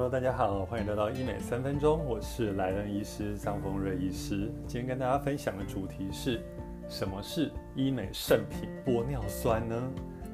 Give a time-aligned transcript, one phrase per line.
[0.00, 4.50] Hello，大家好，欢迎来到医美三分钟，我是莱恩医师张丰瑞医师。
[4.66, 6.40] 今天跟大家分享的主题是
[6.88, 9.76] 什么是医美圣品玻尿酸呢？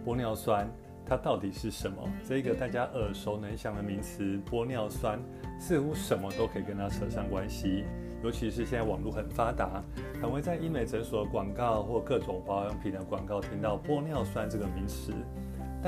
[0.06, 0.70] 玻尿酸
[1.04, 2.00] 它到底是什么？
[2.24, 5.18] 这个大家耳熟能详的名词玻尿酸，
[5.58, 7.86] 似乎什么都可以跟它扯上关系。
[8.22, 9.82] 尤其是现在网络很发达，
[10.22, 15.12] 很会在医美诊所的广告或各种保养品的广告听到玻尿酸这个名词。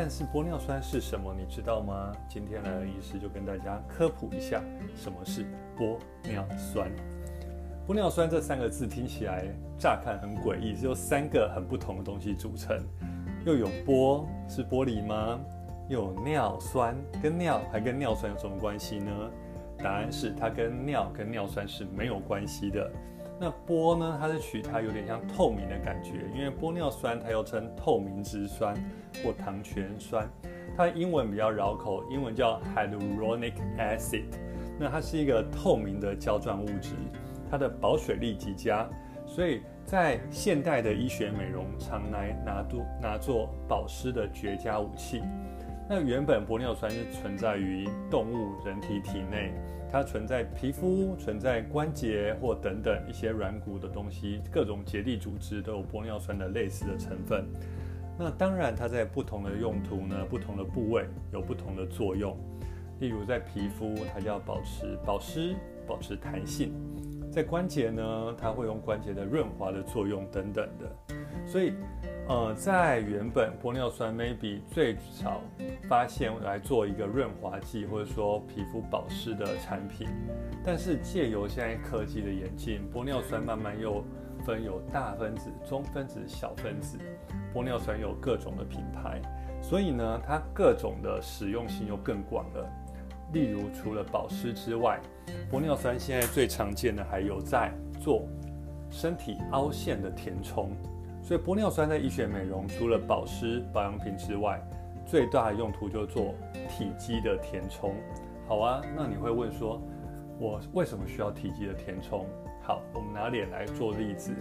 [0.00, 1.34] 但是玻尿酸是什么？
[1.36, 2.12] 你知道吗？
[2.28, 4.62] 今天来的医师就跟大家科普一下
[4.94, 5.44] 什么是
[5.76, 6.88] 玻尿酸。
[7.84, 12.80] 玻尿酸这三个字听起来乍看很诡异，是由三个很不同的东西组成。
[13.44, 15.40] 又有玻是玻璃吗？
[15.88, 19.10] 又有尿酸，跟尿还跟尿酸有什么关系呢？
[19.82, 22.88] 答案是它跟尿跟尿酸是没有关系的。
[23.40, 24.18] 那玻呢？
[24.20, 28.74] 它是取它有点像透明的感觉，因为玻尿酸它又称透明质酸
[29.22, 30.28] 或糖醛酸，
[30.76, 34.24] 它英文比较绕口，英文叫 hyaluronic acid。
[34.78, 36.94] 那它是一个透明的胶状物质，
[37.48, 38.88] 它的保水力极佳，
[39.24, 45.22] 所以在现代的医学美容常来拿度拿做保湿的绝佳武器。
[45.88, 49.52] 那原本玻尿酸是存在于动物、人体体内。
[49.90, 57.46] 它存在皮肤、存在关节或等等一些软骨的东西，各种结缔组织都有玻尿酸的类似的成分。
[58.18, 62.36] 那当然，它在不同的用途呢，不同的部位有不同的作用。
[63.00, 65.56] 例如在皮肤，它就要保持保湿、
[65.86, 66.68] 保持弹性；
[67.32, 71.16] 在关节呢，它会用关节的润滑的作用等等的。
[71.46, 71.72] 所以。
[72.28, 75.40] 呃，在原本玻尿酸 maybe 最早
[75.88, 80.06] 发现来做一个润滑剂或者说皮肤保湿的产品，
[80.62, 84.04] 但是借由现在科技的演进，玻尿酸慢慢又
[84.44, 86.98] 分有大分子、中分子、小分子，
[87.54, 89.22] 玻尿酸有各种的品牌，
[89.62, 92.70] 所以呢，它各种的使用性又更广了。
[93.32, 95.00] 例如，除了保湿之外，
[95.50, 98.28] 玻尿酸现在最常见的还有在做
[98.90, 100.76] 身体凹陷的填充。
[101.28, 104.58] 所以玻尿酸在医学美容除了保湿保养品之外，
[105.04, 106.34] 最大的用途就做
[106.70, 107.94] 体积的填充。
[108.46, 109.78] 好啊，那你会问说，
[110.38, 112.24] 我为什么需要体积的填充？
[112.62, 114.32] 好，我们拿脸来做例子。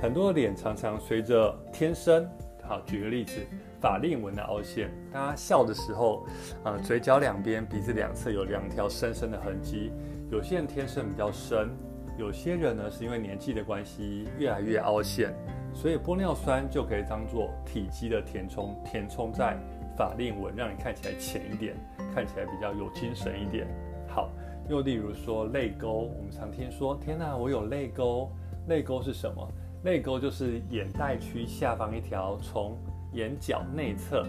[0.00, 2.24] 很多脸常常随着天生，
[2.62, 3.40] 好，举个例子，
[3.80, 6.24] 法令纹的凹陷，大家笑的时候，
[6.62, 9.90] 呃，嘴角两边、鼻子两侧有两条深深的痕迹。
[10.30, 11.68] 有些人天生比较深，
[12.16, 15.34] 有些人呢是因为年纪的关系越来越凹陷。
[15.74, 19.56] 所以玻尿酸就可以当做体积的填充，填充在
[19.96, 21.76] 法令纹，让你看起来浅一点，
[22.14, 23.66] 看起来比较有精神一点。
[24.08, 24.30] 好，
[24.68, 28.30] 又例如说泪沟，我们常听说，天哪，我有泪沟。
[28.66, 29.48] 泪沟是什么？
[29.84, 32.76] 泪沟就是眼袋区下方一条从
[33.12, 34.26] 眼角内侧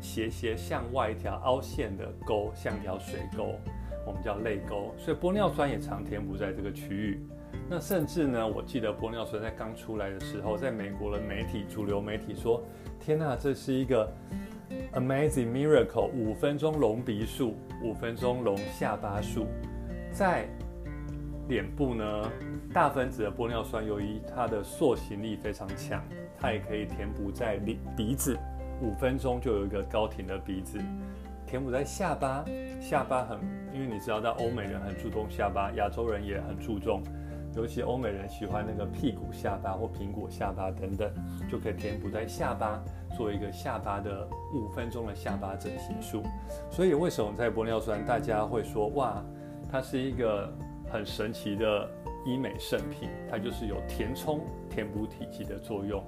[0.00, 3.54] 斜斜向外一条凹陷的沟，像条水沟，
[4.06, 4.94] 我们叫泪沟。
[4.98, 7.26] 所以玻尿酸也常填补在这个区域。
[7.68, 12.62] 那甚至呢，我记得玻尿酸在刚出来的时候，在美国的媒体、主流媒体说
[13.00, 14.08] ：“天哪，这是一个
[14.94, 19.46] amazing miracle，五分钟隆鼻术，五分钟隆下巴术。”
[20.14, 20.46] 在
[21.48, 22.30] 脸部呢，
[22.72, 26.00] 大分子的玻尿酸由于它的塑形力非常强，
[26.38, 28.38] 它也可以填补在鼻鼻子，
[28.80, 30.78] 五分钟就有一个高挺的鼻子。
[31.44, 32.44] 填补在下巴，
[32.80, 33.38] 下巴很，
[33.74, 37.02] 因为你知道，在欧美人很注重下巴，亚洲人也很注重。
[37.56, 41.10] 尤其欧美人喜欢那个屁股下巴或苹果下巴等等，
[41.50, 42.82] 就可以填补在下巴，
[43.16, 46.22] 做一个下巴的五分钟的下巴整形术。
[46.70, 49.24] 所以为什么在玻尿酸大家会说哇，
[49.72, 50.52] 它是一个
[50.90, 51.88] 很神奇的
[52.26, 53.08] 医美圣品？
[53.30, 56.04] 它就是有填充、填补体积的作用。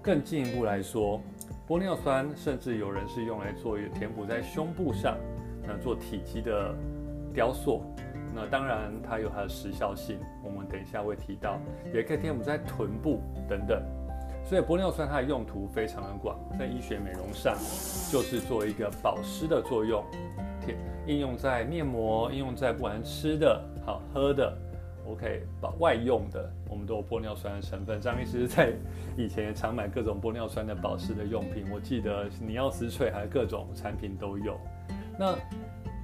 [0.00, 1.20] 更进一步来说，
[1.68, 5.18] 玻尿酸甚至有人是用来做填补在胸部上，
[5.66, 6.74] 那做体积的
[7.34, 7.82] 雕塑。
[8.34, 11.58] 那当然，它有它的时效性，我们等一下会提到，
[11.92, 13.82] 也可以填补在臀部等等。
[14.44, 17.54] 所以玻尿酸它的用途非常的广，在医学美容上
[18.10, 20.04] 就是做一个保湿的作用，
[21.06, 24.52] 应用在面膜，应用在不管吃的好喝的
[25.06, 28.00] ，OK，把外用的，我们都有玻尿酸的成分。
[28.00, 28.72] 张医师在
[29.16, 34.58] 以前也常买各种玻尿酸的保湿的用品，我记得尼奥斯萃还有各种产品都有。
[35.18, 35.36] 那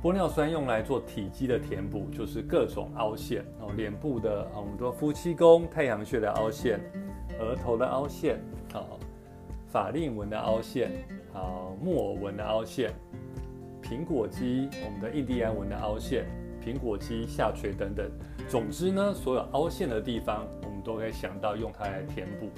[0.01, 6.79] 玻尿酸用来做体积的填补，就是各种凹陷哦，脸部的啊，我们说夫妻宫、太阳穴的凹陷，
[7.41, 8.39] 额头的凹陷，
[8.73, 8.97] 好，
[9.67, 10.93] 法令纹的凹陷，
[11.33, 12.93] 好，木偶纹的凹陷，
[13.83, 16.27] 苹果肌，我们的印第安纹的凹陷，
[16.65, 18.09] 苹果肌下垂等等。
[18.49, 22.49] 总之呢，所有凹陷的地方，我们都可以想到用它来填补。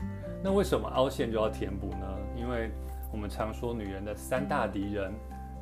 [0.42, 2.06] 那为什么凹陷就要填补呢？
[2.37, 2.70] 因为
[3.10, 5.10] 我们常说女人的三大敌人。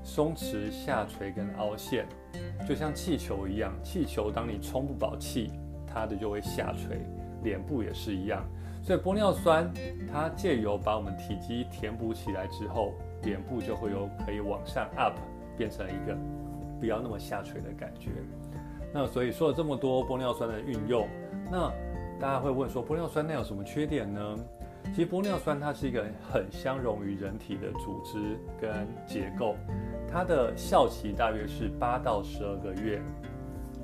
[0.08, 2.06] 松弛、下垂跟凹陷，
[2.66, 3.74] 就像气球一样。
[3.82, 5.52] 气球当你充不饱气，
[5.86, 6.98] 它的就会下垂。
[7.44, 8.42] 脸部也是一样。
[8.82, 9.70] 所以玻尿酸
[10.10, 15.14] 它借由把我们体积填补起来之后，脸部就会有可以往上 up，
[15.58, 16.16] 变成一个
[16.80, 18.10] 不要那么下垂的感觉。
[18.92, 21.06] 那所以说了这么多玻尿酸的运用，
[21.50, 21.70] 那
[22.18, 24.36] 大家会问说玻尿酸那有什么缺点呢？
[24.94, 29.54] 其实玻尿酸它是一个很相容于人体的组织跟结构，
[30.10, 33.00] 它的效期大约是八到十二个月，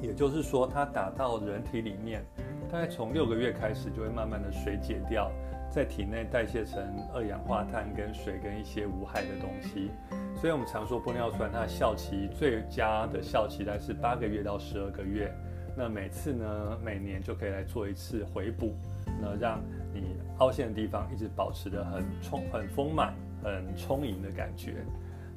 [0.01, 2.25] 也就是说它打到人体里面，
[2.71, 5.31] 大概从六个月开始就会慢慢的水解掉，
[5.71, 6.83] 在体内代谢成
[7.15, 9.91] 二氧化碳跟水跟一些无害的东西。
[10.37, 15.33] 所以我们常说玻尿酸它的效期最佳的效期大概是八个月到十二个月，
[15.77, 18.75] 那每次呢每年就可以来做一次回补，
[19.21, 19.61] 那让。
[19.97, 24.85] 你凹陷的地方一直保持的很充、很丰满、很充盈的感觉。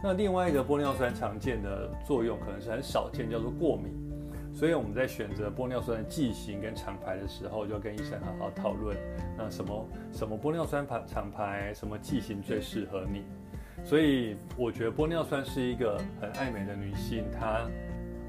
[0.02, 3.92] 那另外一个玻尿酸常见的作用可能是很少见，叫做过敏。
[4.54, 8.96] 所以我们在选择玻尿酸的剂型跟厂牌的时候，就要跟医生好好讨论，
[9.38, 13.24] 那什么什么玻尿酸牌厂牌、什么剂型最适合你。
[13.84, 17.68] 所以我觉得玻尿酸是一个很爱美的女性，她。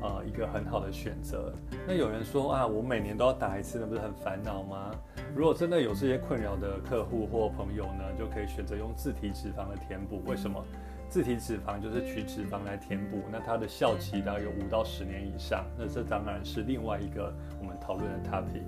[0.01, 1.53] 呃，一个很好的选择。
[1.85, 4.93] 那有人说啊，我每年都要打一次，那不是很烦恼吗？
[5.35, 10.23] 如果真的有这些困扰的客户或朋友呢，就可以选择用自体脂肪的填补。
[10.25, 10.65] 为什么？
[11.09, 15.65] 自体脂肪就是取脂肪来填补，那它的效期大概有五到十年以上。
[15.79, 18.63] 那这当然是另外一个我们讨论的 topic。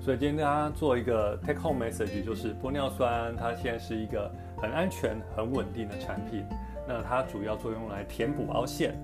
[0.00, 4.30] 所以今天大家做一个 take home message，就是玻尿酸它现在是一个
[4.60, 6.44] 很安全、很稳定的产品。
[6.86, 8.94] 那它主要作用来填补凹陷。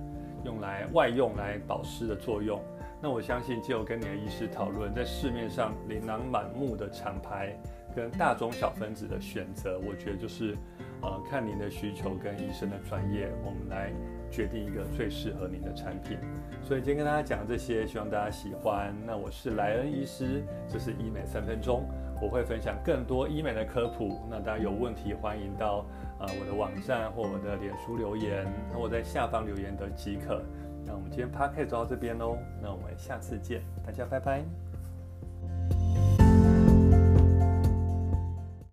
[0.45, 2.61] 用来外用来保湿的作用，
[3.01, 7.57] 那我相信，就跟你的医师讨论，在市面上琳琅满目的厂牌
[7.95, 10.57] 跟大中小分子的选择，我觉得就是，
[11.03, 13.91] 呃，看您的需求跟医生的专业，我们来
[14.31, 16.17] 决定一个最适合您的产品。
[16.63, 18.95] 所以今天跟大家讲这些，希望大家喜欢。
[19.05, 21.85] 那我是莱恩医师，这是医美三分钟，
[22.21, 24.21] 我会分享更多医美的科普。
[24.29, 25.85] 那大家有问题，欢迎到。
[26.19, 30.41] 呃，我的网站或我的脸书留言，那我在下方留言的即可。
[30.85, 34.62] 那我们今天 p a r k 就到这边喽，那我们下次见，大家拜拜。